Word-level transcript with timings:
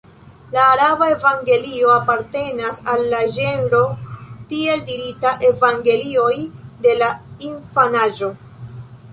La 0.53 0.61
araba 0.75 1.09
Evangelio 1.15 1.91
apartenas 1.95 2.79
al 2.93 3.03
la 3.11 3.19
ĝenro 3.35 3.81
tieldirita 4.55 5.35
Evangelioj 5.51 6.35
de 6.87 6.99
la 7.03 7.13
infanaĝo. 7.51 8.33